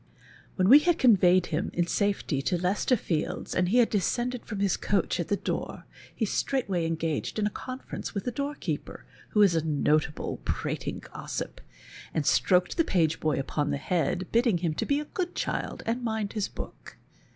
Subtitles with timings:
[0.55, 3.37] When we had eon\oyed him in safety to Leicester IS SIR ROGER AT RUSSIAN BALLET
[3.43, 5.83] Fields, and he had descended from his coach at the door,
[6.15, 11.03] he straifrhtway engaged in a conference with the door keeper, who is a notable prating
[11.13, 11.61] gossip,
[12.15, 16.01] and stroak'd the page boy upon the head, bidding him be a good child and
[16.03, 16.97] mind his book.